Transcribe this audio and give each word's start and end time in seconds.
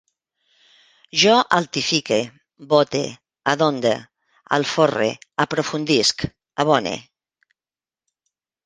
Jo 1.23 1.35
altifique, 1.57 2.17
bote, 2.73 3.03
adonde, 3.53 3.93
alforre, 4.59 5.11
aprofundisc, 5.47 6.27
abone 6.67 6.99